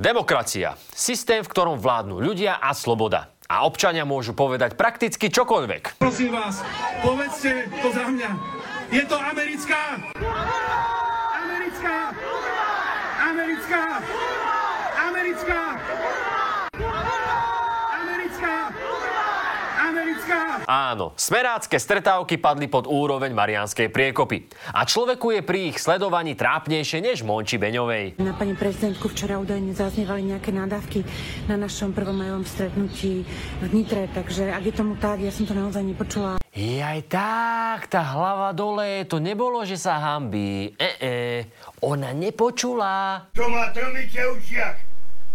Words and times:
Demokracia. 0.00 0.80
Systém, 0.96 1.44
v 1.44 1.52
ktorom 1.52 1.76
vládnu 1.76 2.24
ľudia 2.24 2.56
a 2.56 2.72
sloboda. 2.72 3.36
A 3.44 3.68
občania 3.68 4.08
môžu 4.08 4.32
povedať 4.32 4.72
prakticky 4.72 5.28
čokoľvek. 5.28 6.00
Prosím 6.00 6.32
vás, 6.32 6.64
povedzte 7.04 7.68
to 7.84 7.92
za 7.92 8.08
mňa. 8.08 8.30
Je 8.88 9.04
to 9.04 9.20
americká? 9.20 10.00
Americká! 11.36 12.16
Americká! 13.28 13.84
Americká! 15.04 15.60
Americká! 18.00 18.60
Americká! 20.30 20.62
Áno, 20.70 21.12
smerácké 21.18 21.76
stretávky 21.82 22.38
padli 22.38 22.70
pod 22.70 22.86
úroveň 22.86 23.34
Marianskej 23.34 23.90
priekopy. 23.90 24.46
A 24.70 24.86
človeku 24.86 25.34
je 25.34 25.42
pri 25.42 25.74
ich 25.74 25.82
sledovaní 25.82 26.38
trápnejšie 26.38 27.02
než 27.02 27.26
Monči 27.26 27.58
Beňovej. 27.58 28.22
Na 28.22 28.34
pani 28.38 28.54
prezidentku 28.54 29.10
včera 29.10 29.42
údajne 29.42 29.74
zaznievali 29.74 30.30
nejaké 30.30 30.54
nádavky 30.54 31.02
na 31.50 31.58
našom 31.58 31.90
prvomajovom 31.90 32.46
stretnutí 32.46 33.26
v 33.60 33.66
Nitre, 33.74 34.06
takže 34.14 34.54
ak 34.54 34.62
je 34.62 34.74
tomu 34.74 34.94
tak, 34.96 35.18
ja 35.18 35.34
som 35.34 35.44
to 35.46 35.54
naozaj 35.54 35.82
nepočula. 35.82 36.38
Jaj 36.50 37.06
tak, 37.06 37.86
tá 37.86 38.02
hlava 38.02 38.50
dole, 38.50 39.06
to 39.06 39.22
nebolo, 39.22 39.62
že 39.62 39.78
sa 39.78 40.02
hambí. 40.02 40.74
E, 40.74 40.90
e, 40.98 41.12
ona 41.86 42.10
nepočula. 42.10 43.30
Čo 43.34 43.46
má 43.46 43.70
trmiče 43.70 44.22
v 44.34 44.38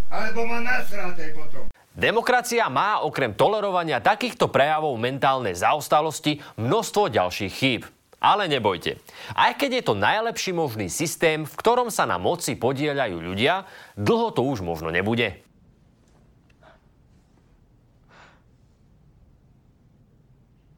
alebo 0.05 0.48
má 0.48 0.62
nasraté 0.62 1.34
potom. 1.34 1.65
Demokracia 1.95 2.67
má 2.67 2.99
okrem 3.08 3.31
tolerovania 3.31 4.04
takýchto 4.04 4.52
prejavov 4.52 4.99
mentálnej 4.99 5.55
zaostalosti 5.55 6.44
množstvo 6.59 7.08
ďalších 7.08 7.54
chýb. 7.55 7.81
Ale 8.20 8.52
nebojte. 8.52 8.99
Aj 9.32 9.55
keď 9.55 9.79
je 9.79 9.84
to 9.87 9.93
najlepší 9.96 10.52
možný 10.52 10.91
systém, 10.91 11.48
v 11.48 11.55
ktorom 11.55 11.87
sa 11.87 12.04
na 12.04 12.20
moci 12.20 12.60
podieľajú 12.60 13.18
ľudia, 13.24 13.63
dlho 13.96 14.35
to 14.35 14.43
už 14.43 14.60
možno 14.60 14.91
nebude. 14.91 15.40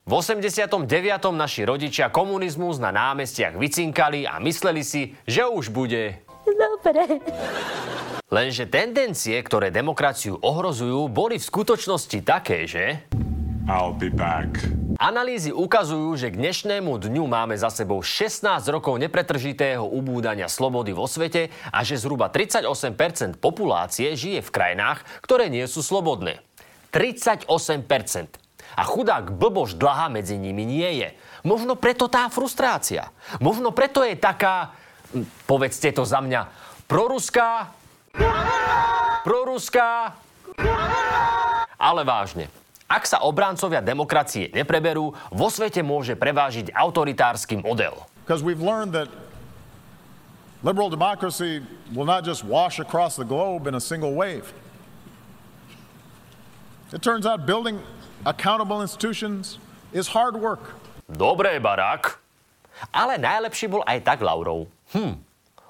V 0.08 0.12
89. 0.16 0.88
naši 1.36 1.68
rodičia 1.68 2.14
komunizmus 2.14 2.80
na 2.80 2.96
námestiach 2.96 3.59
vycinkali 3.59 4.24
a 4.24 4.40
mysleli 4.40 4.80
si, 4.86 5.18
že 5.28 5.44
už 5.44 5.74
bude 5.74 6.24
Dobre. 6.48 7.20
Lenže 8.31 8.67
tendencie, 8.67 9.36
ktoré 9.44 9.72
demokraciu 9.72 10.40
ohrozujú, 10.40 11.12
boli 11.12 11.40
v 11.40 11.48
skutočnosti 11.48 12.20
také, 12.23 12.64
že... 12.67 13.03
I'll 13.67 13.92
be 13.92 14.08
back. 14.08 14.56
Analýzy 14.98 15.52
ukazujú, 15.52 16.16
že 16.16 16.31
k 16.31 16.40
dnešnému 16.40 16.98
dňu 16.98 17.28
máme 17.28 17.53
za 17.59 17.68
sebou 17.68 18.00
16 18.00 18.64
rokov 18.72 18.95
nepretržitého 18.98 19.84
ubúdania 19.84 20.48
slobody 20.48 20.95
vo 20.95 21.06
svete 21.06 21.52
a 21.70 21.84
že 21.84 22.00
zhruba 22.00 22.31
38% 22.31 23.38
populácie 23.38 24.16
žije 24.16 24.40
v 24.42 24.50
krajinách, 24.50 25.03
ktoré 25.22 25.52
nie 25.52 25.68
sú 25.68 25.84
slobodné. 25.84 26.40
38%. 26.95 27.45
A 28.73 28.84
chudák 28.88 29.36
blbož 29.36 29.78
dlhá 29.78 30.09
medzi 30.09 30.40
nimi 30.40 30.66
nie 30.66 31.03
je. 31.03 31.09
Možno 31.45 31.78
preto 31.78 32.09
tá 32.09 32.31
frustrácia. 32.31 33.14
Možno 33.38 33.75
preto 33.75 34.02
je 34.02 34.18
taká, 34.18 34.73
povedzte 35.50 35.91
to 35.94 36.03
za 36.03 36.19
mňa, 36.23 36.47
proruská, 36.88 37.72
proruská, 39.23 40.16
ale 41.77 42.02
vážne. 42.08 42.50
Ak 42.88 43.03
sa 43.03 43.19
obrancovia 43.28 43.83
demokracie 43.83 44.47
nepreberú, 44.55 45.11
vo 45.30 45.47
svete 45.52 45.83
môže 45.83 46.16
prevážiť 46.16 46.72
autoritársky 46.72 47.59
model. 47.59 48.08
Liberal 50.63 50.89
democracy 50.89 51.61
will 51.94 52.05
not 52.05 52.25
just 52.25 52.44
wash 52.44 52.79
across 52.79 53.16
the 53.16 53.23
globe 53.23 53.67
in 53.67 53.75
a 53.75 53.79
single 53.79 54.17
wave. 54.17 54.51
It 56.91 57.03
turns 57.03 57.29
out 57.29 57.46
building 57.46 57.78
accountable 58.25 58.81
institutions 58.81 59.59
is 59.94 60.07
hard 60.09 60.34
work. 60.34 60.73
Dobré, 61.06 61.62
barák. 61.62 62.17
Ale 62.90 63.22
najlepší 63.22 63.69
bol 63.69 63.85
aj 63.85 64.01
tak 64.01 64.19
Laurov. 64.25 64.66
Hm, 64.96 65.20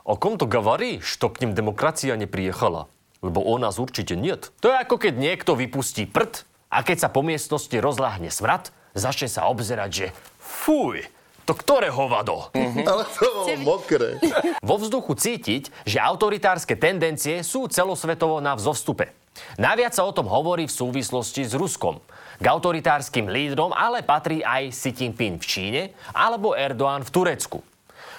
o 0.06 0.14
kom 0.14 0.38
to 0.38 0.46
gavarí, 0.46 1.02
što 1.02 1.30
k 1.34 1.42
ním 1.42 1.58
demokracia 1.58 2.14
neprijechala? 2.14 2.86
Lebo 3.26 3.42
o 3.42 3.58
nás 3.58 3.82
určite 3.82 4.14
niet. 4.14 4.54
To 4.62 4.70
je 4.70 4.78
ako 4.78 5.02
keď 5.02 5.14
niekto 5.18 5.58
vypustí 5.58 6.06
prd 6.06 6.46
a 6.70 6.86
keď 6.86 6.98
sa 7.02 7.10
po 7.10 7.26
miestnosti 7.26 7.74
rozláhne 7.74 8.30
smrad, 8.30 8.70
začne 8.94 9.26
sa 9.26 9.50
obzerať, 9.50 9.90
že 9.90 10.08
fuj, 10.38 11.02
to 11.50 11.58
ktoré 11.58 11.90
hovado? 11.90 12.54
Ale 12.54 13.04
to 13.10 13.26
bolo 13.26 13.80
mokré. 13.80 14.22
Vo 14.70 14.76
vzduchu 14.78 15.18
cítiť, 15.18 15.74
že 15.88 15.98
autoritárske 15.98 16.78
tendencie 16.78 17.42
sú 17.42 17.66
celosvetovo 17.72 18.38
na 18.38 18.54
vzostupe. 18.54 19.16
Najviac 19.58 19.94
sa 19.94 20.06
o 20.06 20.14
tom 20.14 20.30
hovorí 20.30 20.70
v 20.70 20.78
súvislosti 20.78 21.46
s 21.46 21.54
Ruskom. 21.58 22.02
K 22.38 22.46
autoritárskym 22.46 23.32
lídrom 23.32 23.74
ale 23.74 24.06
patrí 24.06 24.46
aj 24.46 24.70
Xi 24.70 24.92
Jinping 24.94 25.42
v 25.42 25.46
Číne 25.46 25.82
alebo 26.14 26.54
Erdoğan 26.54 27.02
v 27.02 27.10
Turecku. 27.10 27.60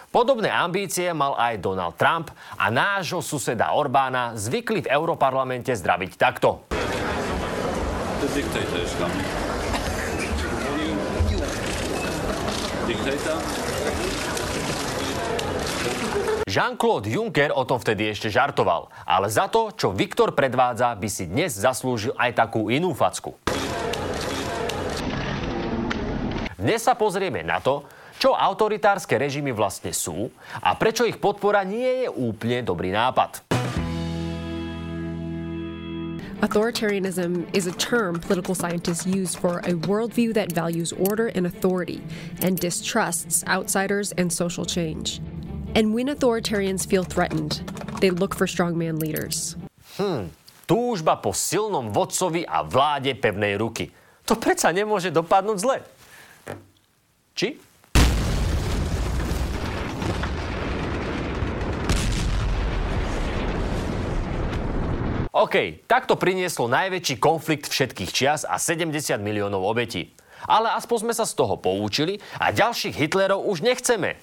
Podobné 0.08 0.48
ambície 0.48 1.12
mal 1.12 1.36
aj 1.36 1.60
Donald 1.60 1.92
Trump 2.00 2.32
a 2.56 2.72
nášho 2.72 3.20
suseda 3.20 3.76
Orbána 3.76 4.32
zvykli 4.40 4.80
v 4.80 4.88
Europarlamente 4.88 5.68
zdraviť 5.76 6.12
takto. 6.16 6.64
Jean-Claude 16.48 17.12
Juncker 17.12 17.52
o 17.52 17.68
tom 17.68 17.76
vtedy 17.76 18.08
ešte 18.08 18.32
žartoval, 18.32 18.88
ale 19.04 19.28
za 19.28 19.52
to, 19.52 19.76
čo 19.76 19.92
Viktor 19.92 20.32
predvádza, 20.32 20.96
by 20.96 21.08
si 21.12 21.28
dnes 21.28 21.52
zaslúžil 21.52 22.16
aj 22.16 22.32
takú 22.32 22.72
inú 22.72 22.96
facku. 22.96 23.36
Dnes 26.56 26.80
sa 26.80 26.96
pozrieme 26.96 27.44
na 27.44 27.60
to, 27.60 27.84
čo 28.18 28.34
autoritárske 28.34 29.14
režimy 29.14 29.54
vlastne 29.54 29.94
sú 29.94 30.28
a 30.58 30.74
prečo 30.74 31.06
ich 31.06 31.22
podpora 31.22 31.62
nie 31.62 32.04
je 32.04 32.08
úplne 32.10 32.66
dobrý 32.66 32.90
nápad. 32.90 33.46
Authoritarianism 36.38 37.50
is 37.50 37.66
a 37.66 37.74
term 37.82 38.22
political 38.22 38.54
scientists 38.54 39.02
use 39.02 39.34
for 39.34 39.58
a 39.66 39.74
worldview 39.90 40.30
that 40.38 40.54
values 40.54 40.94
order 40.94 41.34
and 41.34 41.50
authority 41.50 41.98
and 42.46 42.54
distrusts 42.62 43.42
outsiders 43.50 44.14
and 44.14 44.30
social 44.30 44.62
change. 44.62 45.18
And 45.74 45.90
when 45.90 46.06
authoritarians 46.06 46.86
feel 46.86 47.02
threatened, 47.02 47.66
they 47.98 48.14
look 48.14 48.38
for 48.38 48.46
strongman 48.46 49.02
leaders. 49.02 49.58
Túžba 50.68 51.18
po 51.18 51.34
silnom 51.34 51.90
vodcovi 51.90 52.46
a 52.46 52.62
vláde 52.62 53.18
pevnej 53.18 53.58
ruky. 53.58 53.90
To 54.30 54.38
predsa 54.38 54.70
nemôže 54.70 55.10
dopadnúť 55.10 55.58
zle. 55.58 55.82
Či? 57.34 57.58
OK, 65.38 65.86
takto 65.86 66.18
prinieslo 66.18 66.66
najväčší 66.66 67.22
konflikt 67.22 67.70
všetkých 67.70 68.10
čias 68.10 68.42
a 68.42 68.58
70 68.58 69.22
miliónov 69.22 69.62
obetí. 69.62 70.10
Ale 70.50 70.66
aspoň 70.74 71.06
sme 71.06 71.14
sa 71.14 71.30
z 71.30 71.38
toho 71.38 71.54
poučili 71.54 72.18
a 72.42 72.50
ďalších 72.50 72.98
Hitlerov 72.98 73.46
už 73.46 73.62
nechceme. 73.62 74.18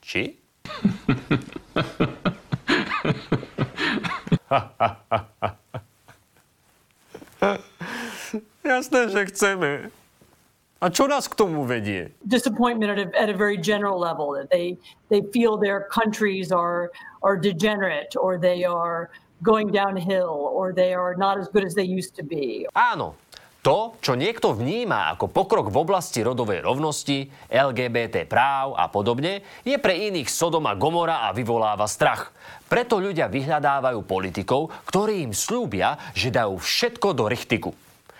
Či? 0.00 0.40
Jasné, 8.64 9.12
že 9.12 9.28
chceme. 9.28 9.92
A 10.80 10.88
čo 10.88 11.04
nás 11.08 11.28
k 11.28 11.34
tomu 11.36 11.64
vedie? 11.68 12.08
disappointment 12.24 12.92
at 12.92 12.98
a, 13.04 13.08
at 13.16 13.28
a 13.28 13.36
very 13.36 13.56
general 13.60 14.00
level 14.00 14.32
that 14.32 14.48
they 14.48 14.80
they 15.08 15.20
feel 15.32 15.56
their 15.56 15.88
countries 15.92 16.52
are 16.52 16.92
are 17.24 17.40
degenerate 17.40 18.12
or 18.20 18.36
they 18.36 18.64
are 18.64 19.08
going 19.44 19.68
downhill 19.68 20.48
or 20.56 20.72
they 20.72 20.96
are 20.96 21.12
not 21.20 21.36
as 21.36 21.52
good 21.52 21.68
as 21.68 21.76
they 21.76 21.84
used 21.84 22.16
to 22.16 22.24
be. 22.24 22.64
Áno, 22.72 23.20
to, 23.64 23.96
čo 24.04 24.12
niekto 24.12 24.52
vníma 24.52 25.08
ako 25.16 25.32
pokrok 25.32 25.72
v 25.72 25.80
oblasti 25.80 26.20
rodovej 26.20 26.60
rovnosti, 26.60 27.32
LGBT 27.48 28.28
práv 28.28 28.76
a 28.76 28.92
podobne, 28.92 29.40
je 29.64 29.76
pre 29.80 30.12
iných 30.12 30.28
Sodoma 30.28 30.76
Gomora 30.76 31.24
a 31.24 31.32
vyvoláva 31.32 31.88
strach. 31.88 32.28
Preto 32.68 33.00
ľudia 33.00 33.24
vyhľadávajú 33.32 34.04
politikov, 34.04 34.68
ktorí 34.84 35.24
im 35.24 35.32
slúbia, 35.32 35.96
že 36.12 36.28
dajú 36.28 36.60
všetko 36.60 37.08
do 37.16 37.24
richtiku. 37.24 37.72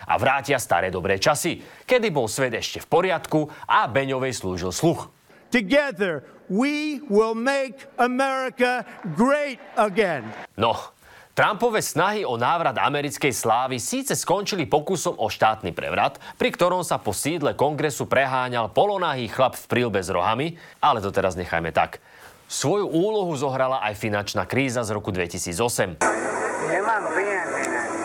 A 0.09 0.17
vrátia 0.17 0.57
staré 0.57 0.89
dobré 0.89 1.21
časy, 1.21 1.61
kedy 1.85 2.09
bol 2.09 2.25
svet 2.25 2.57
ešte 2.57 2.81
v 2.81 2.89
poriadku 2.89 3.49
a 3.69 3.85
Beňovej 3.85 4.37
slúžil 4.37 4.73
sluch. 4.73 5.13
Together, 5.53 6.25
we 6.49 7.01
will 7.09 7.37
make 7.37 7.85
America 8.01 8.85
great 9.17 9.61
again. 9.77 10.25
No, 10.57 10.94
Trumpove 11.35 11.83
snahy 11.83 12.23
o 12.23 12.39
návrat 12.39 12.79
americkej 12.79 13.35
slávy 13.35 13.83
síce 13.83 14.15
skončili 14.15 14.71
pokusom 14.71 15.19
o 15.19 15.27
štátny 15.27 15.75
prevrat, 15.75 16.23
pri 16.39 16.55
ktorom 16.55 16.87
sa 16.87 17.03
po 17.03 17.11
sídle 17.11 17.59
kongresu 17.59 18.07
preháňal 18.07 18.71
polonahý 18.71 19.27
chlap 19.27 19.59
v 19.59 19.67
prílbe 19.67 19.99
s 19.99 20.15
rohami, 20.15 20.55
ale 20.79 21.03
to 21.03 21.11
teraz 21.11 21.35
nechajme 21.35 21.75
tak. 21.75 21.99
Svoju 22.47 22.87
úlohu 22.87 23.35
zohrala 23.35 23.83
aj 23.83 23.99
finančná 23.99 24.47
kríza 24.47 24.87
z 24.87 24.95
roku 24.95 25.11
2008. 25.11 26.07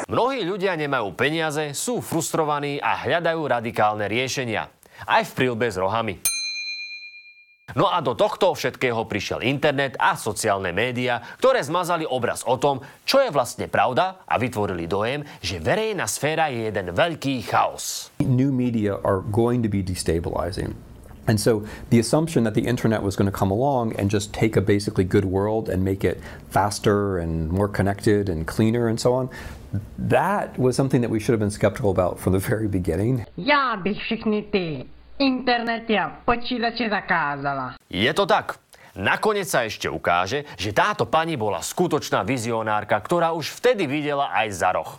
Mnohí 0.10 0.42
ľudia 0.42 0.74
nemajú 0.74 1.14
peniaze, 1.14 1.78
sú 1.78 2.02
frustrovaní 2.02 2.82
a 2.82 2.98
hľadajú 2.98 3.46
radikálne 3.46 4.10
riešenia. 4.10 4.74
Aj 5.06 5.22
v 5.22 5.32
prílbe 5.38 5.70
s 5.70 5.78
rohami. 5.78 6.39
No 7.78 7.86
a 7.90 8.02
do 8.02 8.18
tohto 8.18 8.58
všetkého 8.58 9.06
prišiel 9.06 9.46
internet 9.46 9.94
a 10.02 10.18
sociálne 10.18 10.74
médiá, 10.74 11.22
ktoré 11.38 11.62
zmazali 11.62 12.08
obraz 12.08 12.42
o 12.50 12.58
tom, 12.58 12.82
čo 13.06 13.22
je 13.22 13.30
vlastne 13.30 13.70
pravda 13.70 14.26
a 14.26 14.42
vytvorili 14.42 14.90
dojem, 14.90 15.22
že 15.44 15.62
verejná 15.62 16.10
sféra 16.10 16.50
je 16.50 16.66
jeden 16.66 16.90
veľký 16.96 17.46
chaos. 17.46 18.10
New 18.26 18.50
media 18.50 18.98
are 19.06 19.22
going 19.30 19.62
to 19.62 19.70
be 19.70 19.86
destabilizing. 19.86 20.74
And 21.30 21.38
so 21.40 21.62
the 21.94 22.00
assumption 22.00 22.44
that 22.50 22.58
the 22.58 22.66
internet 22.66 23.04
was 23.04 23.16
going 23.16 23.30
to 23.30 23.38
come 23.38 23.52
along 23.52 23.94
and 24.02 24.10
just 24.10 24.34
take 24.34 24.58
a 24.58 24.62
basically 24.66 25.06
good 25.06 25.26
world 25.26 25.70
and 25.70 25.86
make 25.86 26.02
it 26.02 26.18
faster 26.50 27.22
and 27.22 27.54
more 27.54 27.70
connected 27.70 28.30
and 28.30 28.50
cleaner 28.50 28.90
and 28.90 28.98
so 28.98 29.14
on, 29.14 29.30
that 30.00 30.58
was 30.58 30.76
something 30.76 31.02
that 31.02 31.12
we 31.14 31.20
should 31.22 31.34
have 31.34 31.40
been 31.40 31.54
skeptical 31.54 31.92
about 31.92 32.18
from 32.18 32.34
the 32.34 32.42
very 32.42 32.68
beginning. 32.68 33.26
Já 33.38 33.76
bych 33.76 33.98
všechny 33.98 34.42
ty 34.42 34.86
internety 35.20 36.00
a 36.00 36.24
počítače 36.24 36.88
zakázala. 36.88 37.76
Je 37.92 38.10
to 38.16 38.24
tak. 38.24 38.58
Nakoniec 38.98 39.46
sa 39.46 39.68
ešte 39.68 39.86
ukáže, 39.86 40.50
že 40.58 40.74
táto 40.74 41.06
pani 41.06 41.38
bola 41.38 41.62
skutočná 41.62 42.26
vizionárka, 42.26 42.98
ktorá 42.98 43.32
už 43.38 43.54
vtedy 43.62 43.86
videla 43.86 44.34
aj 44.34 44.48
za 44.50 44.70
roh. 44.74 44.92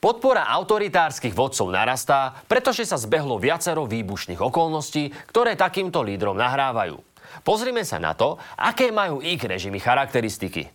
Podpora 0.00 0.48
autoritárskych 0.48 1.36
vodcov 1.36 1.68
narastá, 1.68 2.32
pretože 2.48 2.88
sa 2.88 2.96
zbehlo 2.96 3.36
viacero 3.36 3.84
výbušných 3.84 4.40
okolností, 4.40 5.12
ktoré 5.28 5.60
takýmto 5.60 6.00
lídrom 6.00 6.40
nahrávajú. 6.40 6.96
Pozrime 7.44 7.84
sa 7.84 8.00
na 8.00 8.16
to, 8.16 8.40
aké 8.56 8.88
majú 8.88 9.20
ich 9.20 9.44
režimy 9.44 9.76
charakteristiky. 9.76 10.72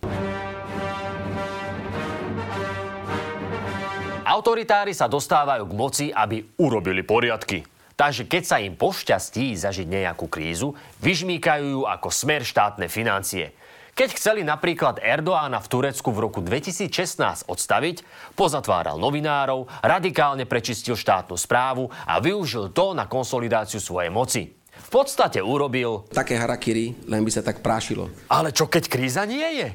Autoritári 4.36 4.92
sa 4.92 5.08
dostávajú 5.08 5.64
k 5.64 5.72
moci, 5.72 6.06
aby 6.12 6.44
urobili 6.60 7.00
poriadky. 7.00 7.64
Takže 7.96 8.28
keď 8.28 8.42
sa 8.44 8.60
im 8.60 8.76
pošťastí 8.76 9.56
zažiť 9.56 9.88
nejakú 9.88 10.28
krízu, 10.28 10.76
vyžmýkajú 11.00 11.64
ju 11.64 11.82
ako 11.88 12.12
smer 12.12 12.44
štátne 12.44 12.84
financie. 12.92 13.56
Keď 13.96 14.08
chceli 14.20 14.44
napríklad 14.44 15.00
Erdoána 15.00 15.56
v 15.64 15.70
Turecku 15.72 16.12
v 16.12 16.28
roku 16.28 16.44
2016 16.44 17.48
odstaviť, 17.48 18.04
pozatváral 18.36 19.00
novinárov, 19.00 19.72
radikálne 19.80 20.44
prečistil 20.44 21.00
štátnu 21.00 21.40
správu 21.40 21.88
a 22.04 22.20
využil 22.20 22.76
to 22.76 22.92
na 22.92 23.08
konsolidáciu 23.08 23.80
svojej 23.80 24.12
moci. 24.12 24.52
V 24.52 24.88
podstate 24.92 25.40
urobil... 25.40 26.04
Také 26.12 26.36
harakiri, 26.36 27.08
len 27.08 27.24
by 27.24 27.32
sa 27.32 27.40
tak 27.40 27.64
prášilo. 27.64 28.12
Ale 28.28 28.52
čo 28.52 28.68
keď 28.68 28.84
kríza 28.84 29.24
nie 29.24 29.64
je? 29.64 29.68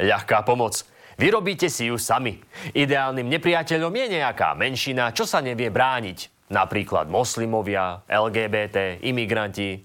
Ľahká 0.00 0.48
pomoc. 0.48 0.80
Vyrobíte 1.20 1.68
si 1.68 1.88
ju 1.92 1.96
sami. 2.00 2.40
Ideálnym 2.72 3.28
nepriateľom 3.28 3.92
je 3.92 4.06
nejaká 4.20 4.56
menšina, 4.56 5.12
čo 5.12 5.28
sa 5.28 5.44
nevie 5.44 5.68
brániť. 5.68 6.48
Napríklad 6.52 7.08
moslimovia, 7.08 8.04
LGBT, 8.08 9.00
imigranti. 9.00 9.80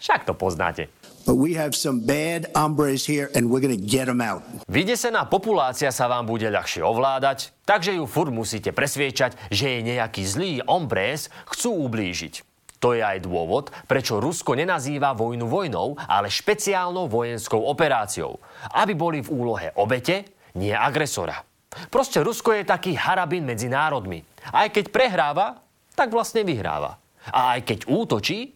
Však 0.00 0.28
to 0.28 0.36
poznáte. 0.36 0.92
But 1.24 1.40
we 1.40 1.56
have 1.56 1.72
some 1.72 2.04
bad 2.04 2.52
hombres 2.52 3.08
here 3.08 3.32
and 3.32 3.48
we're 3.48 3.64
gonna 3.64 3.80
get 3.80 4.12
them 4.12 4.20
out. 4.20 4.44
Vydesená 4.68 5.24
populácia 5.24 5.88
sa 5.88 6.04
vám 6.04 6.28
bude 6.28 6.44
ľahšie 6.44 6.84
ovládať, 6.84 7.56
takže 7.64 7.96
ju 7.96 8.04
furt 8.04 8.28
musíte 8.28 8.76
presviečať, 8.76 9.32
že 9.48 9.80
je 9.80 9.96
nejaký 9.96 10.20
zlý 10.20 10.60
hombres 10.68 11.32
chcú 11.48 11.88
ublížiť. 11.88 12.44
To 12.84 12.92
je 12.92 13.00
aj 13.00 13.24
dôvod, 13.24 13.72
prečo 13.88 14.20
Rusko 14.20 14.52
nenazýva 14.52 15.16
vojnu 15.16 15.48
vojnou, 15.48 15.96
ale 16.04 16.28
špeciálnou 16.28 17.08
vojenskou 17.08 17.56
operáciou. 17.56 18.36
Aby 18.76 18.92
boli 18.92 19.24
v 19.24 19.32
úlohe 19.32 19.72
obete, 19.80 20.33
nie 20.54 20.74
agresora. 20.74 21.42
Proste 21.90 22.22
Rusko 22.22 22.54
je 22.54 22.62
taký 22.62 22.94
harabín 22.94 23.42
medzi 23.42 23.66
národmi. 23.66 24.22
Aj 24.54 24.70
keď 24.70 24.94
prehráva, 24.94 25.58
tak 25.98 26.14
vlastne 26.14 26.46
vyhráva. 26.46 27.02
A 27.34 27.58
aj 27.58 27.60
keď 27.66 27.78
útočí, 27.90 28.54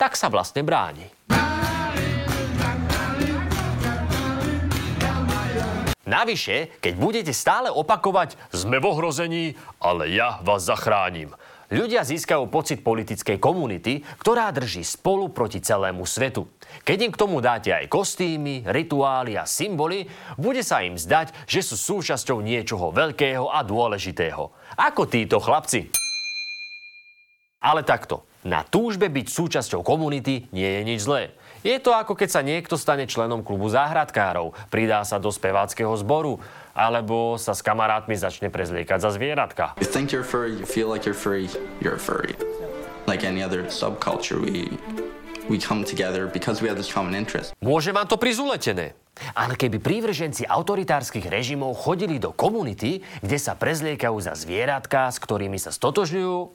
tak 0.00 0.16
sa 0.16 0.32
vlastne 0.32 0.64
bráni. 0.64 1.04
Navyše, 6.06 6.78
keď 6.78 6.94
budete 6.94 7.32
stále 7.34 7.66
opakovať 7.66 8.38
sme 8.54 8.78
v 8.78 8.86
ohrození, 8.86 9.44
ale 9.82 10.14
ja 10.14 10.38
vás 10.46 10.62
zachránim. 10.62 11.34
Ľudia 11.66 12.06
získajú 12.06 12.46
pocit 12.46 12.86
politickej 12.86 13.42
komunity, 13.42 13.98
ktorá 14.22 14.54
drží 14.54 14.86
spolu 14.86 15.34
proti 15.34 15.58
celému 15.58 16.06
svetu. 16.06 16.46
Keď 16.86 16.98
im 17.02 17.10
k 17.10 17.18
tomu 17.18 17.42
dáte 17.42 17.74
aj 17.74 17.90
kostýmy, 17.90 18.62
rituály 18.70 19.34
a 19.34 19.50
symboly, 19.50 20.06
bude 20.38 20.62
sa 20.62 20.86
im 20.86 20.94
zdať, 20.94 21.34
že 21.50 21.66
sú 21.66 21.74
súčasťou 21.74 22.38
niečoho 22.38 22.94
veľkého 22.94 23.50
a 23.50 23.66
dôležitého. 23.66 24.54
Ako 24.78 25.10
títo 25.10 25.42
chlapci. 25.42 25.90
Ale 27.58 27.82
takto, 27.82 28.30
na 28.46 28.62
túžbe 28.62 29.10
byť 29.10 29.26
súčasťou 29.26 29.82
komunity 29.82 30.46
nie 30.54 30.70
je 30.70 30.82
nič 30.86 31.02
zlé. 31.02 31.34
Je 31.66 31.82
to 31.82 31.90
ako 31.90 32.14
keď 32.14 32.30
sa 32.30 32.46
niekto 32.46 32.78
stane 32.78 33.10
členom 33.10 33.42
klubu 33.42 33.66
záhradkárov, 33.66 34.54
pridá 34.70 35.02
sa 35.02 35.18
do 35.18 35.34
speváckého 35.34 35.90
zboru, 35.98 36.38
alebo 36.70 37.34
sa 37.42 37.58
s 37.58 37.60
kamarátmi 37.66 38.14
začne 38.14 38.54
prezliekať 38.54 39.02
za 39.02 39.10
zvieratka. 39.10 39.74
You 39.82 39.90
think 39.90 40.14
you're 40.14 40.22
furry, 40.22 40.54
you 40.54 40.62
feel 40.62 40.86
like 40.86 41.02
you're 41.02 41.18
furry, 41.18 41.50
you're 41.82 41.98
a 41.98 42.02
furry. 42.02 42.38
Like 43.10 43.26
any 43.26 43.42
other 43.42 43.66
subculture, 43.66 44.38
we, 44.38 44.70
we 45.50 45.58
come 45.58 45.82
together 45.82 46.30
because 46.30 46.62
we 46.62 46.70
have 46.70 46.78
this 46.78 46.86
common 46.86 47.18
interest. 47.18 47.50
Môže 47.58 47.90
vám 47.90 48.06
to 48.06 48.14
prizuletené. 48.14 48.94
Ale 49.34 49.58
keby 49.58 49.82
prívrženci 49.82 50.46
autoritárskych 50.46 51.26
režimov 51.26 51.74
chodili 51.82 52.22
do 52.22 52.30
komunity, 52.30 53.02
kde 53.26 53.38
sa 53.42 53.58
prezliekajú 53.58 54.14
za 54.22 54.38
zvieratka, 54.38 55.10
s 55.10 55.18
ktorými 55.18 55.58
sa 55.58 55.74
stotožňujú, 55.74 56.54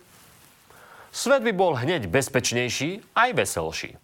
svet 1.12 1.44
by 1.44 1.52
bol 1.52 1.76
hneď 1.76 2.08
bezpečnejší 2.08 3.04
aj 3.12 3.30
veselší. 3.36 4.00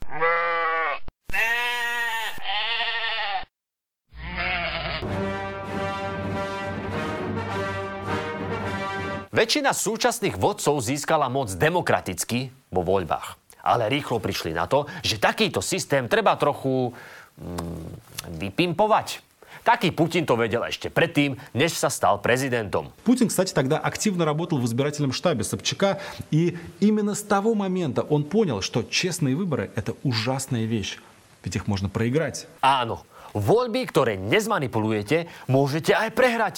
Väčšina 9.37 9.73
súčasných 9.73 10.37
vodcov 10.37 10.85
získala 10.85 11.33
moc 11.33 11.49
demokraticky 11.49 12.53
vo 12.69 12.85
voľbách. 12.85 13.41
Ale 13.65 13.89
rýchlo 13.89 14.21
prišli 14.21 14.53
na 14.53 14.69
to, 14.69 14.85
že 15.01 15.17
takýto 15.17 15.65
systém 15.65 16.05
treba 16.05 16.37
trochu 16.37 16.93
mm, 17.41 18.37
vypimpovať. 18.43 19.25
Такий 19.65 19.93
Путин 19.93 20.27
то 20.27 20.35
ведел 20.35 20.65
еще 20.65 20.91
предтим, 20.91 21.39
неж 21.55 21.73
sa 21.73 21.89
стал 21.89 22.21
президентом. 22.21 22.93
Путин, 23.05 23.29
кстати, 23.29 23.55
тогда 23.55 23.79
активно 23.79 24.25
работал 24.25 24.59
в 24.59 24.67
избирательном 24.67 25.13
штабе 25.13 25.45
Собчака, 25.45 26.01
и 26.31 26.59
именно 26.81 27.15
с 27.15 27.23
того 27.23 27.55
момента 27.55 28.03
он 28.03 28.25
понял, 28.25 28.61
что 28.61 28.83
честные 28.83 29.37
выборы – 29.37 29.77
это 29.77 29.95
ужасная 30.03 30.65
вещь, 30.65 30.99
ведь 31.45 31.55
их 31.57 31.69
можно 31.69 31.89
проиграть. 31.89 32.49
Áno, 32.61 33.07
voľby, 33.35 33.87
ktoré 33.87 34.19
nezmanipulujete, 34.19 35.31
môžete 35.47 35.95
aj 35.95 36.11
prehrať. 36.11 36.55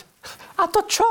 A 0.56 0.66
to 0.66 0.80
čo? 0.88 1.06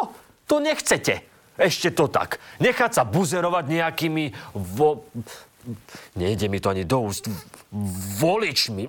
To 0.49 0.57
nechcete. 0.57 1.21
Ešte 1.58 1.90
to 1.90 2.06
tak. 2.06 2.38
Nechať 2.62 2.90
sa 2.94 3.02
buzerovať 3.02 3.66
nejakými 3.66 4.30
vo... 4.54 5.02
Nejde 6.14 6.46
mi 6.46 6.62
to 6.62 6.70
ani 6.70 6.86
do 6.86 7.10
úst. 7.10 7.26
Voličmi. 8.22 8.88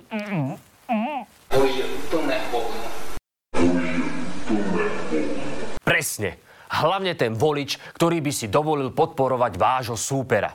Presne. 5.82 6.30
Hlavne 6.70 7.18
ten 7.18 7.34
volič, 7.34 7.82
ktorý 7.98 8.22
by 8.22 8.30
si 8.30 8.46
dovolil 8.46 8.94
podporovať 8.94 9.52
vášho 9.58 9.98
súpera. 9.98 10.54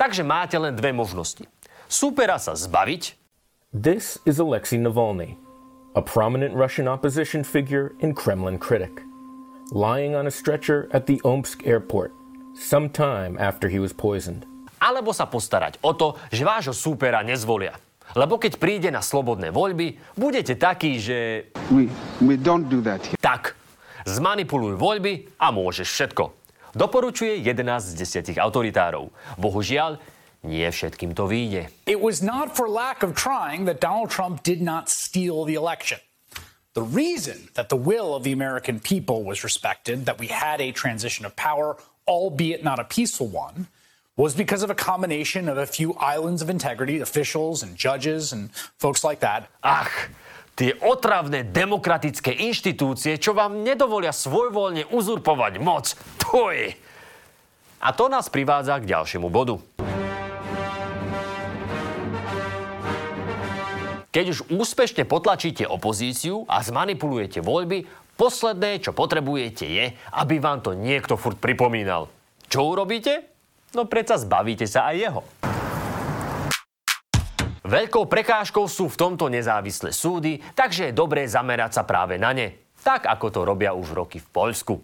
Takže 0.00 0.24
máte 0.24 0.56
len 0.56 0.72
dve 0.72 0.96
možnosti. 0.96 1.44
Súpera 1.84 2.40
sa 2.40 2.56
zbaviť. 2.56 3.20
This 3.76 4.16
is 4.24 4.40
Alexei 4.40 4.80
Navalny, 4.80 5.36
a 5.92 6.00
prominent 6.00 6.56
Russian 6.56 6.88
opposition 6.88 7.44
figure 7.44 7.92
and 8.00 8.16
Kremlin 8.16 8.56
critic. 8.56 9.04
Lying 9.72 10.12
on 10.14 10.26
a 10.26 10.34
stretcher 10.34 10.88
at 10.92 11.06
the 11.06 11.20
Omsk 11.24 11.66
airport, 11.66 12.12
sometime 12.58 13.38
after 13.38 13.68
he 13.68 13.78
was 13.78 13.92
poisoned. 13.92 14.44
Alebo 14.82 15.16
sa 15.16 15.24
postarať 15.24 15.80
o 15.80 15.96
to, 15.96 16.20
že 16.28 16.44
vášho 16.44 16.76
súpera 16.76 17.24
nezvolia. 17.24 17.78
Lebo 18.12 18.36
keď 18.36 18.60
príde 18.60 18.88
na 18.92 19.00
slobodné 19.00 19.48
voľby, 19.48 19.96
budete 20.14 20.60
takí, 20.60 21.00
že... 21.00 21.48
We, 21.72 21.88
we 22.20 22.36
don't 22.36 22.68
do 22.68 22.84
that 22.84 23.00
here. 23.00 23.16
Tak, 23.16 23.56
zmanipuluj 24.04 24.76
voľby 24.76 25.32
a 25.40 25.48
môžeš 25.48 25.88
všetko. 25.88 26.24
Doporučuje 26.76 27.40
11 27.40 27.96
z 27.96 28.34
10 28.36 28.36
autoritárov. 28.36 29.08
Bohužiaľ, 29.40 29.96
nie 30.44 30.68
všetkým 30.68 31.16
to 31.16 31.24
vyjde. 31.24 31.72
It 31.88 31.98
was 32.04 32.20
not 32.20 32.52
for 32.52 32.68
lack 32.68 33.00
of 33.00 33.16
trying 33.16 33.64
that 33.64 33.80
Donald 33.80 34.12
Trump 34.12 34.44
did 34.44 34.60
not 34.60 34.92
steal 34.92 35.48
the 35.48 35.56
election. 35.56 35.98
The 36.74 36.82
reason 36.82 37.54
that 37.54 37.70
the 37.70 37.78
will 37.78 38.18
of 38.18 38.26
the 38.26 38.34
American 38.34 38.80
people 38.82 39.22
was 39.22 39.46
respected, 39.46 40.06
that 40.06 40.18
we 40.18 40.26
had 40.26 40.60
a 40.60 40.74
transition 40.74 41.22
of 41.24 41.38
power, 41.38 41.78
albeit 42.06 42.66
not 42.66 42.82
a 42.82 42.84
peaceful 42.84 43.30
one, 43.30 43.70
was 44.16 44.34
because 44.34 44.62
of 44.62 44.70
a 44.70 44.74
combination 44.74 45.48
of 45.48 45.58
a 45.58 45.66
few 45.66 45.94
islands 46.02 46.42
of 46.42 46.50
integrity, 46.50 46.98
officials 46.98 47.62
and 47.62 47.78
judges 47.78 48.34
and 48.34 48.50
folks 48.78 49.02
like 49.06 49.20
that. 49.22 49.46
Ach, 49.62 50.10
tie 50.58 50.74
otravné 50.82 51.50
demokratické 51.54 52.34
inštitúcie, 52.42 53.22
čo 53.22 53.34
vám 53.34 53.62
nedovolia 53.62 54.10
svojvoľne 54.10 54.90
uzurpovať 54.90 55.62
moc. 55.62 55.94
To. 56.26 56.50
A 57.84 57.88
to 57.94 58.06
nás 58.10 58.26
privádza 58.30 58.82
k 58.82 58.90
ďalšiemu 58.90 59.30
bodu. 59.30 59.62
Keď 64.14 64.26
už 64.30 64.46
úspešne 64.46 65.10
potlačíte 65.10 65.66
opozíciu 65.66 66.46
a 66.46 66.62
zmanipulujete 66.62 67.42
voľby, 67.42 67.82
posledné, 68.14 68.78
čo 68.78 68.94
potrebujete, 68.94 69.66
je, 69.66 69.90
aby 70.14 70.38
vám 70.38 70.62
to 70.62 70.70
niekto 70.70 71.18
furt 71.18 71.34
pripomínal. 71.42 72.06
Čo 72.46 72.62
urobíte? 72.62 73.26
No 73.74 73.90
predsa 73.90 74.14
zbavíte 74.14 74.70
sa 74.70 74.94
aj 74.94 74.96
jeho. 75.02 75.20
Veľkou 77.66 78.06
prekážkou 78.06 78.70
sú 78.70 78.86
v 78.86 78.94
tomto 79.02 79.26
nezávislé 79.26 79.90
súdy, 79.90 80.38
takže 80.54 80.94
je 80.94 80.94
dobré 80.94 81.26
zamerať 81.26 81.74
sa 81.74 81.82
práve 81.82 82.14
na 82.14 82.30
ne. 82.30 82.70
Tak, 82.86 83.10
ako 83.10 83.26
to 83.34 83.40
robia 83.42 83.74
už 83.74 83.98
roky 83.98 84.22
v 84.22 84.30
Poľsku. 84.30 84.74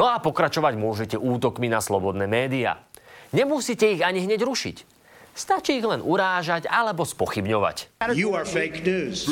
No 0.00 0.08
a 0.08 0.16
pokračovať 0.16 0.80
môžete 0.80 1.20
útokmi 1.20 1.68
na 1.68 1.84
slobodné 1.84 2.24
médiá. 2.24 2.80
Nemusíte 3.36 3.84
ich 3.84 4.00
ani 4.00 4.24
hneď 4.24 4.40
rušiť. 4.48 4.96
Stačí 5.38 5.78
ich 5.78 5.86
len 5.86 6.02
urážať 6.02 6.66
alebo 6.66 7.06
spochybňovať. 7.06 8.02
You 8.18 8.34
are 8.34 8.42
fake 8.42 8.82
news. 8.82 9.30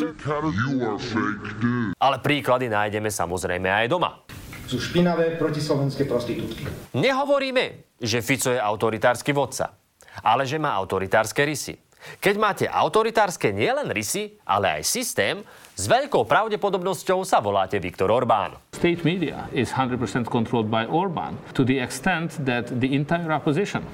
Ale 1.98 2.22
príklady 2.22 2.70
nájdeme 2.70 3.10
samozrejme 3.10 3.66
aj 3.66 3.90
doma. 3.90 4.22
Sú 4.70 4.78
špinavé 4.78 5.34
protislovenské 5.34 6.06
prostitútky. 6.06 6.62
Nehovoríme, 6.94 7.98
že 7.98 8.22
Fico 8.22 8.54
je 8.54 8.58
autoritársky 8.62 9.34
vodca, 9.34 9.74
ale 10.22 10.46
že 10.46 10.62
má 10.62 10.78
autoritárske 10.78 11.42
rysy. 11.42 11.74
Keď 12.22 12.34
máte 12.40 12.64
autoritárske 12.66 13.52
nielen 13.52 13.92
rysy, 13.92 14.38
ale 14.46 14.80
aj 14.80 14.82
systém, 14.86 15.44
s 15.76 15.84
veľkou 15.84 16.24
pravdepodobnosťou 16.24 17.20
sa 17.28 17.36
voláte 17.44 17.76
Viktor 17.76 18.08
Orbán. 18.08 18.56
State 18.72 19.04
media 19.04 19.44
is 19.52 19.68
100% 19.76 20.24
controlled 20.24 20.72
by 20.72 20.88
Orban 20.88 21.36
to 21.52 21.68
the 21.68 21.76
extent 21.76 22.32
that 22.48 22.72
the 22.80 22.96
entire 22.96 23.28
opposition 23.28 23.84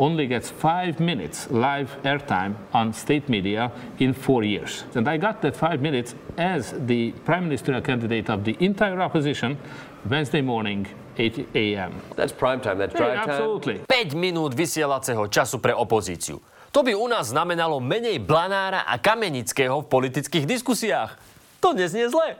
only 0.00 0.24
gets 0.24 0.48
five 0.48 0.96
minutes 0.96 1.44
live 1.52 1.92
airtime 2.08 2.56
on 2.72 2.96
state 2.96 3.28
media 3.28 3.68
in 4.00 4.16
four 4.16 4.48
years. 4.48 4.88
And 4.96 5.04
I 5.08 5.20
got 5.20 5.44
that 5.44 5.56
five 5.56 5.84
minutes 5.84 6.16
as 6.40 6.72
the 6.88 7.12
prime 7.28 7.44
ministerial 7.52 7.84
candidate 7.84 8.32
of 8.32 8.44
the 8.48 8.56
entire 8.60 9.00
opposition 9.04 9.60
Wednesday 10.08 10.40
morning 10.40 10.88
8 11.18 11.48
a.m. 11.52 11.92
That's 12.16 12.32
prime 12.32 12.60
time, 12.60 12.78
that's 12.78 12.96
drive 12.96 13.24
time. 13.24 13.28
absolutely. 13.28 13.76
5 13.88 14.16
minút 14.16 14.52
vysielacieho 14.52 15.28
času 15.28 15.60
pre 15.60 15.72
opozíciu. 15.72 16.40
To 16.76 16.84
by 16.84 16.92
u 16.92 17.08
nás 17.08 17.32
znamenalo 17.32 17.80
menej 17.80 18.20
Blanára 18.20 18.84
a 18.84 19.00
Kamenického 19.00 19.80
v 19.80 19.88
politických 19.88 20.44
diskusiách. 20.44 21.16
To 21.64 21.72
neznie 21.72 22.04
zle. 22.12 22.36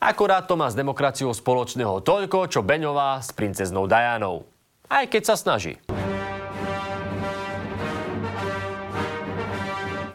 Akorát 0.00 0.48
to 0.48 0.56
má 0.56 0.72
s 0.72 0.78
demokraciou 0.78 1.36
spoločného 1.36 2.00
toľko, 2.00 2.48
čo 2.48 2.64
Beňová 2.64 3.20
s 3.20 3.28
princeznou 3.36 3.84
Dajanou. 3.84 4.48
Aj 4.88 5.04
keď 5.04 5.28
sa 5.28 5.36
snaží. 5.36 5.76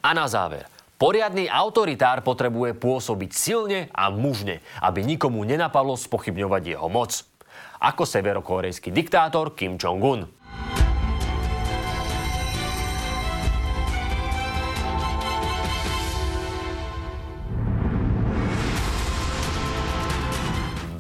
A 0.01 0.10
na 0.17 0.25
záver. 0.25 0.65
Poriadny 0.98 1.46
autoritár 1.46 2.25
potrebuje 2.25 2.74
pôsobiť 2.82 3.29
silne 3.29 3.93
a 3.93 4.10
mužne, 4.10 4.58
aby 4.82 5.05
nikomu 5.05 5.46
nenapadlo 5.46 6.01
spochybňovať 6.01 6.63
jeho 6.65 6.89
moc. 6.89 7.22
Ako 7.77 8.10
severokorejský 8.10 8.89
diktátor 8.89 9.53
Kim 9.53 9.77
Jong-un. 9.77 10.33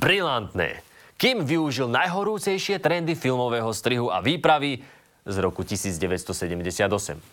Brilantné. 0.03 0.83
Kim 1.15 1.47
využil 1.47 1.87
najhorúcejšie 1.87 2.75
trendy 2.83 3.15
filmového 3.15 3.71
strihu 3.71 4.11
a 4.11 4.19
výpravy 4.19 4.83
z 5.23 5.35
roku 5.39 5.63
1978. 5.63 7.23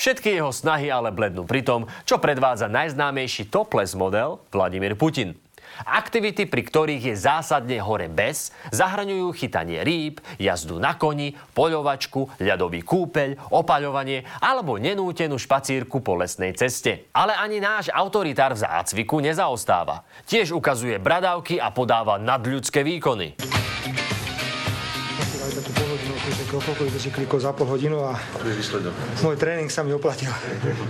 Všetky 0.00 0.40
jeho 0.40 0.48
snahy 0.48 0.88
ale 0.88 1.12
blednú 1.12 1.44
pri 1.44 1.60
tom, 1.60 1.84
čo 2.08 2.16
predvádza 2.16 2.72
najznámejší 2.72 3.52
topless 3.52 3.92
model 3.92 4.40
Vladimír 4.48 4.96
Putin. 4.96 5.36
Aktivity, 5.82 6.46
pri 6.46 6.62
ktorých 6.62 7.02
je 7.10 7.14
zásadne 7.18 7.82
hore 7.82 8.06
bez, 8.06 8.54
zahraňujú 8.70 9.34
chytanie 9.34 9.82
rýb, 9.82 10.22
jazdu 10.38 10.78
na 10.78 10.94
koni, 10.94 11.34
poľovačku, 11.52 12.38
ľadový 12.38 12.86
kúpeľ, 12.86 13.50
opaľovanie 13.50 14.22
alebo 14.38 14.78
nenútenú 14.78 15.34
špacírku 15.34 15.98
po 15.98 16.14
lesnej 16.14 16.54
ceste. 16.54 17.10
Ale 17.10 17.34
ani 17.34 17.58
náš 17.58 17.90
autoritár 17.90 18.54
v 18.54 18.62
zácviku 18.62 19.18
nezaostáva. 19.18 20.06
Tiež 20.24 20.54
ukazuje 20.54 21.02
bradavky 21.02 21.58
a 21.58 21.74
podáva 21.74 22.22
nadľudské 22.22 22.86
výkony. 22.86 23.34
Takú 26.54 26.70
polhodinu, 26.70 26.86
koľko 26.86 27.02
si 27.02 27.10
klikov 27.10 27.38
za 27.42 27.50
pol 27.50 27.66
hodinu 27.66 27.98
a 28.06 28.14
To 28.14 29.26
môj 29.26 29.34
tréning 29.42 29.66
sa 29.66 29.82
mi 29.82 29.90
oplatil. 29.90 30.30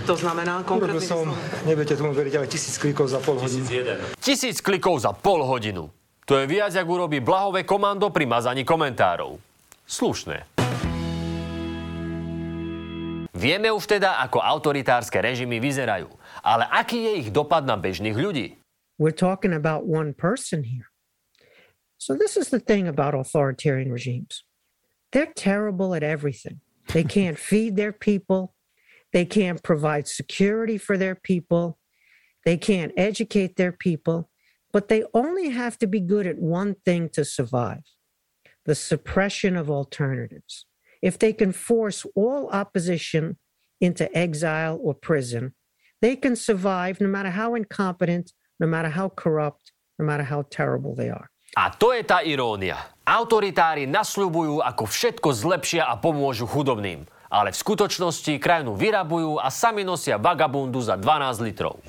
To 0.05 0.13
znamená 0.13 0.61
Urobil 0.61 1.01
konkrétny 1.01 1.01
som, 1.01 1.25
nebudete 1.65 1.97
tomu 1.97 2.13
veriť, 2.13 2.33
ale 2.37 2.45
tisíc 2.45 2.77
klikov 2.77 3.09
za 3.09 3.17
pol 3.17 3.41
hodinu. 3.41 3.65
Tisíc 4.21 4.61
klikov 4.61 5.01
za 5.01 5.09
pol 5.17 5.41
hodinu. 5.41 5.89
To 6.29 6.37
je 6.37 6.45
viac, 6.45 6.69
jak 6.69 6.85
urobí 6.85 7.17
blahové 7.17 7.65
komando 7.65 8.13
pri 8.13 8.29
mazaní 8.29 8.61
komentárov. 8.61 9.41
Slušné. 9.89 10.45
Vieme 13.33 13.73
už 13.73 13.89
teda, 13.89 14.21
ako 14.21 14.45
autoritárske 14.45 15.17
režimy 15.17 15.57
vyzerajú. 15.57 16.13
Ale 16.45 16.69
aký 16.69 17.09
je 17.09 17.13
ich 17.25 17.29
dopad 17.33 17.65
na 17.65 17.73
bežných 17.73 18.13
ľudí? 18.13 18.53
We're 19.01 19.17
talking 19.17 19.57
about 19.57 19.89
one 19.89 20.13
person 20.13 20.61
here. 20.61 20.93
So, 21.97 22.13
this 22.13 22.37
is 22.37 22.53
the 22.53 22.61
thing 22.61 22.85
about 22.85 23.17
authoritarian 23.17 23.89
regimes 23.89 24.44
they're 25.11 25.33
terrible 25.33 25.95
at 25.95 26.03
everything. 26.03 26.61
They 26.93 27.03
can't 27.03 27.39
feed 27.49 27.75
their 27.75 27.93
people, 27.93 28.55
they 29.13 29.25
can't 29.25 29.63
provide 29.63 30.07
security 30.07 30.77
for 30.77 30.97
their 30.97 31.15
people, 31.15 31.79
they 32.45 32.57
can't 32.57 32.91
educate 32.95 33.55
their 33.55 33.71
people, 33.71 34.29
but 34.71 34.87
they 34.87 35.03
only 35.13 35.49
have 35.49 35.77
to 35.79 35.87
be 35.87 35.99
good 35.99 36.27
at 36.27 36.37
one 36.37 36.75
thing 36.85 37.09
to 37.09 37.25
survive 37.25 37.83
the 38.65 38.75
suppression 38.75 39.55
of 39.55 39.69
alternatives. 39.69 40.65
If 41.01 41.19
they 41.19 41.33
can 41.33 41.51
force 41.51 42.05
all 42.15 42.49
opposition 42.49 43.37
into 43.79 44.05
exile 44.17 44.79
or 44.81 44.95
prison, 44.95 45.53
they 46.01 46.15
can 46.15 46.35
survive 46.35 46.99
no 46.99 47.07
matter 47.07 47.29
how 47.29 47.55
incompetent, 47.55 48.33
no 48.59 48.67
matter 48.67 48.89
how 48.89 49.09
corrupt, 49.09 49.71
no 49.99 50.05
matter 50.05 50.23
how 50.23 50.45
terrible 50.49 50.95
they 50.95 51.09
are. 51.09 51.29
A 51.57 51.71
to 51.79 51.93
je 51.93 52.03
tá 52.03 52.23
irónia. 52.23 52.94
Autoritári 53.05 53.85
nasľubujú, 53.85 54.65
ako 54.65 54.89
všetko 54.89 55.29
zlepšia 55.29 55.85
a 55.85 55.93
pomôžu 55.93 56.49
chudobným. 56.49 57.05
Ale 57.29 57.53
v 57.53 57.61
skutočnosti 57.61 58.41
krajinu 58.41 58.73
vyrabujú 58.73 59.37
a 59.37 59.53
sami 59.53 59.85
nosia 59.85 60.17
vagabundu 60.17 60.81
za 60.81 60.97
12 60.97 61.45
litrov. 61.45 61.85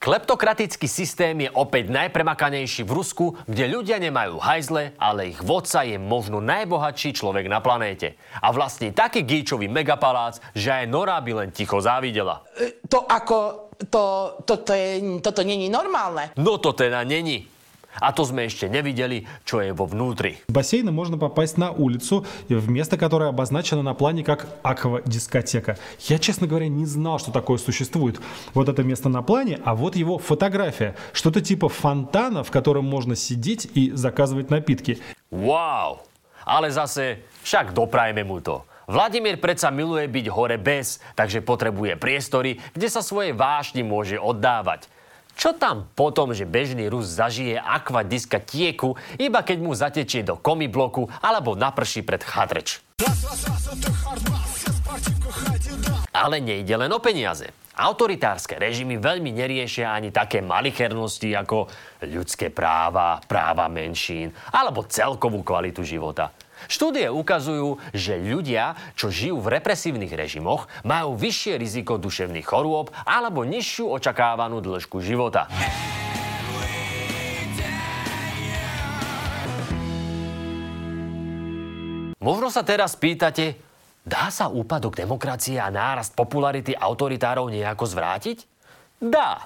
Kleptokratický 0.00 0.88
systém 0.88 1.44
je 1.44 1.52
opäť 1.52 1.92
najpremakanejší 1.92 2.88
v 2.88 2.94
Rusku, 2.96 3.36
kde 3.44 3.68
ľudia 3.68 4.00
nemajú 4.00 4.40
hajzle, 4.40 4.96
ale 4.96 5.36
ich 5.36 5.44
vodca 5.44 5.84
je 5.84 6.00
možno 6.00 6.40
najbohatší 6.40 7.20
človek 7.20 7.52
na 7.52 7.60
planéte. 7.60 8.16
A 8.40 8.48
vlastne 8.48 8.96
taký 8.96 9.28
gíčový 9.28 9.68
megapalác, 9.68 10.40
že 10.56 10.72
aj 10.72 10.88
Nora 10.88 11.20
by 11.20 11.44
len 11.44 11.50
ticho 11.52 11.84
závidela. 11.84 12.40
To 12.88 13.04
ako, 13.04 13.69
to, 13.88 14.36
toto, 14.44 14.72
je, 14.76 15.20
toto 15.24 15.40
není 15.40 15.72
normálne. 15.72 16.34
No 16.36 16.60
to 16.60 16.76
teda 16.76 17.04
není. 17.04 17.48
A 17.98 18.14
to 18.14 18.22
sme 18.22 18.46
ešte 18.46 18.70
nevideli, 18.70 19.26
čo 19.42 19.58
je 19.58 19.74
vo 19.74 19.82
vnútri. 19.82 20.38
В 20.46 20.54
бассейны 20.54 20.94
можно 20.94 21.18
попасть 21.18 21.58
на 21.58 21.74
улицу, 21.74 22.24
в 22.48 22.70
место, 22.70 22.96
которое 22.96 23.28
обозначено 23.28 23.82
на 23.82 23.94
плане 23.94 24.22
как 24.22 24.46
аквадискотека. 24.62 25.76
Я, 26.06 26.18
честно 26.18 26.46
говоря, 26.46 26.68
не 26.68 26.86
знал, 26.86 27.18
что 27.18 27.32
такое 27.32 27.58
существует. 27.58 28.20
Вот 28.54 28.68
это 28.68 28.84
место 28.84 29.08
на 29.08 29.22
плане, 29.22 29.58
а 29.64 29.74
вот 29.74 29.96
его 29.96 30.18
фотография. 30.18 30.94
Что-то 31.12 31.40
типа 31.40 31.68
фонтана, 31.68 32.44
в 32.44 32.50
котором 32.52 32.84
можно 32.84 33.16
сидеть 33.16 33.66
и 33.74 33.90
заказывать 33.90 34.50
напитки. 34.50 35.02
Wow! 35.32 35.98
Ale 36.46 36.70
zase, 36.70 37.26
však 37.42 37.74
doprajme 37.74 38.22
mu 38.22 38.40
to. 38.40 38.62
Vladimír 38.90 39.38
predsa 39.38 39.70
miluje 39.70 40.10
byť 40.10 40.26
hore 40.34 40.58
bez, 40.58 40.98
takže 41.14 41.46
potrebuje 41.46 41.94
priestory, 41.94 42.58
kde 42.74 42.90
sa 42.90 43.06
svoje 43.06 43.30
vášni 43.30 43.86
môže 43.86 44.18
oddávať. 44.18 44.90
Čo 45.38 45.54
tam 45.54 45.86
potom, 45.94 46.34
že 46.34 46.42
bežný 46.42 46.90
Rus 46.90 47.06
zažije 47.06 47.54
akvadiska 47.54 48.42
tieku, 48.42 48.98
iba 49.14 49.46
keď 49.46 49.58
mu 49.62 49.78
zatečie 49.78 50.26
do 50.26 50.34
komibloku 50.34 51.06
alebo 51.22 51.54
naprší 51.54 52.02
pred 52.02 52.18
chadreč? 52.26 52.82
Ale 56.10 56.42
nejde 56.42 56.74
len 56.74 56.90
o 56.90 56.98
peniaze. 56.98 57.46
Autoritárske 57.78 58.58
režimy 58.58 58.98
veľmi 58.98 59.30
neriešia 59.30 59.94
ani 59.94 60.10
také 60.10 60.42
malichernosti 60.42 61.30
ako 61.38 61.70
ľudské 62.10 62.50
práva, 62.50 63.22
práva 63.22 63.70
menšín 63.70 64.34
alebo 64.50 64.82
celkovú 64.90 65.46
kvalitu 65.46 65.86
života. 65.86 66.34
Štúdie 66.66 67.08
ukazujú, 67.08 67.80
že 67.94 68.18
ľudia, 68.20 68.76
čo 68.98 69.08
žijú 69.08 69.40
v 69.40 69.56
represívnych 69.56 70.12
režimoch, 70.12 70.66
majú 70.84 71.16
vyššie 71.16 71.56
riziko 71.56 71.96
duševných 71.96 72.44
chorôb 72.44 72.92
alebo 73.06 73.46
nižšiu 73.46 73.88
očakávanú 73.88 74.60
dĺžku 74.60 75.00
života. 75.00 75.46
Možno 82.20 82.52
sa 82.52 82.60
teraz 82.60 83.00
pýtate, 83.00 83.56
dá 84.04 84.28
sa 84.28 84.52
úpadok 84.52 84.92
demokracie 84.92 85.56
a 85.56 85.72
nárast 85.72 86.12
popularity 86.12 86.76
autoritárov 86.76 87.48
nejako 87.48 87.88
zvrátiť? 87.88 88.44
Dá 89.00 89.40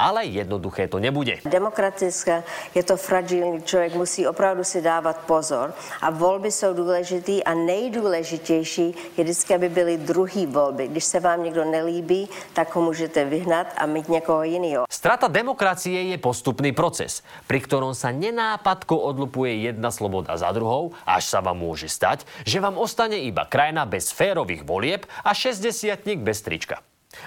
ale 0.00 0.24
jednoduché 0.24 0.88
to 0.88 0.96
nebude. 0.96 1.44
Demokratická 1.44 2.40
je 2.72 2.82
to 2.82 2.96
fragilní 2.96 3.60
člověk, 3.62 3.94
musí 3.94 4.24
opravdu 4.24 4.64
si 4.64 4.80
dávat 4.80 5.28
pozor 5.28 5.76
a 6.00 6.10
volby 6.10 6.48
jsou 6.48 6.72
důležitý 6.74 7.44
a 7.44 7.54
nejdůležitější 7.54 8.94
je 9.16 9.24
vždycky, 9.24 9.54
aby 9.54 9.68
byly 9.68 9.96
druhý 9.96 10.46
volby. 10.46 10.88
Když 10.88 11.04
se 11.04 11.20
vám 11.20 11.44
někdo 11.44 11.64
nelíbí, 11.64 12.28
tak 12.52 12.74
ho 12.74 12.82
můžete 12.82 13.24
vyhnat 13.24 13.66
a 13.76 13.86
mít 13.86 14.08
někoho 14.08 14.42
jiného. 14.42 14.84
Strata 14.90 15.28
demokracie 15.28 16.02
je 16.02 16.18
postupný 16.18 16.72
proces, 16.72 17.20
pri 17.44 17.60
ktorom 17.60 17.92
sa 17.92 18.14
nenápadko 18.14 18.96
odlupuje 18.96 19.68
jedna 19.68 19.92
sloboda 19.92 20.36
za 20.36 20.48
druhou, 20.54 20.96
až 21.04 21.28
sa 21.28 21.44
vám 21.44 21.60
môže 21.60 21.90
stať, 21.90 22.24
že 22.46 22.62
vám 22.62 22.80
ostane 22.80 23.20
iba 23.20 23.44
krajina 23.44 23.84
bez 23.84 24.14
férových 24.14 24.64
volieb 24.64 25.04
a 25.24 25.34
60 25.36 26.00
bez 26.24 26.40
trička. 26.40 26.80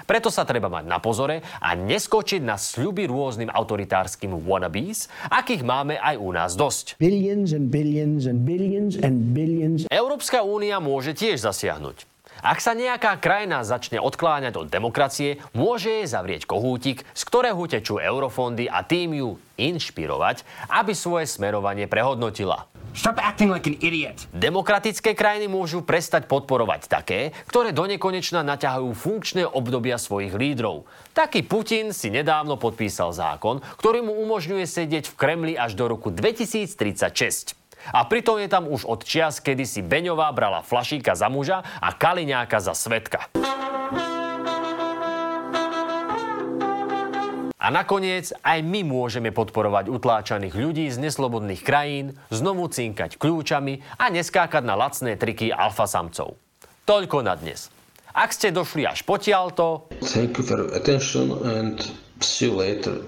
Preto 0.08 0.32
sa 0.32 0.48
treba 0.48 0.72
mať 0.72 0.84
na 0.88 0.96
pozore 0.96 1.44
a 1.60 1.76
neskočiť 1.76 2.40
na 2.40 2.56
sľuby 2.56 3.04
rôznym 3.04 3.52
autoritárskym 3.52 4.32
wannabes, 4.40 5.12
akých 5.28 5.60
máme 5.60 6.00
aj 6.00 6.16
u 6.16 6.28
nás 6.32 6.56
dosť. 6.56 6.96
Billions 6.96 7.52
and 7.52 7.68
billions 7.68 8.24
and 8.24 8.48
billions 8.48 8.96
and 9.00 9.36
billions. 9.36 9.84
Európska 9.92 10.40
únia 10.40 10.80
môže 10.80 11.12
tiež 11.12 11.44
zasiahnuť. 11.44 12.08
Ak 12.44 12.60
sa 12.60 12.76
nejaká 12.76 13.16
krajina 13.24 13.64
začne 13.64 13.96
odkláňať 14.02 14.60
od 14.60 14.68
demokracie, 14.68 15.40
môže 15.56 15.88
jej 15.88 16.04
zavrieť 16.04 16.44
kohútik, 16.44 17.00
z 17.16 17.22
ktorého 17.24 17.64
tečú 17.64 17.96
eurofondy 17.96 18.68
a 18.68 18.84
tým 18.84 19.16
ju 19.16 19.28
inšpirovať, 19.56 20.44
aby 20.68 20.92
svoje 20.92 21.24
smerovanie 21.24 21.88
prehodnotila. 21.88 22.68
Stop 22.94 23.18
acting 23.18 23.50
like 23.50 23.66
an 23.66 23.74
idiot. 23.82 24.30
Demokratické 24.30 25.18
krajiny 25.18 25.50
môžu 25.50 25.82
prestať 25.82 26.30
podporovať 26.30 26.86
také, 26.86 27.34
ktoré 27.50 27.74
donekonečna 27.74 28.46
naťahujú 28.46 28.94
funkčné 28.94 29.42
obdobia 29.50 29.98
svojich 29.98 30.30
lídrov. 30.30 30.86
Taký 31.10 31.42
Putin 31.42 31.90
si 31.90 32.14
nedávno 32.14 32.54
podpísal 32.54 33.10
zákon, 33.10 33.58
ktorý 33.82 34.06
mu 34.06 34.14
umožňuje 34.22 34.62
sedieť 34.62 35.10
v 35.10 35.14
Kremli 35.18 35.52
až 35.58 35.74
do 35.74 35.90
roku 35.90 36.14
2036. 36.14 37.58
A 37.90 38.06
pritom 38.06 38.38
je 38.38 38.46
tam 38.46 38.70
už 38.70 38.86
od 38.86 39.02
čias, 39.02 39.42
kedy 39.42 39.66
si 39.66 39.82
Beňová 39.82 40.30
brala 40.30 40.62
flašíka 40.62 41.18
za 41.18 41.26
muža 41.26 41.66
a 41.82 41.90
Kaliňáka 41.90 42.62
za 42.62 42.78
svetka. 42.78 43.26
A 47.64 47.72
nakoniec 47.72 48.28
aj 48.44 48.60
my 48.60 48.84
môžeme 48.84 49.32
podporovať 49.32 49.88
utláčaných 49.88 50.52
ľudí 50.52 50.84
z 50.92 51.00
neslobodných 51.00 51.64
krajín, 51.64 52.12
znovu 52.28 52.68
cinkať 52.68 53.16
kľúčami 53.16 53.80
a 53.96 54.12
neskákať 54.12 54.60
na 54.68 54.76
lacné 54.76 55.16
triky 55.16 55.48
alfasamcov. 55.48 56.36
Toľko 56.84 57.24
na 57.24 57.32
dnes. 57.40 57.72
Ak 58.12 58.36
ste 58.36 58.52
došli 58.52 58.84
až 58.84 59.08
potiaľto... 59.08 59.88
Thank 60.04 60.36
you 60.36 60.44
for 60.44 60.60
attention 60.76 61.32
and 61.40 61.80
see 62.20 62.52
you 62.52 62.52
later. 62.52 63.00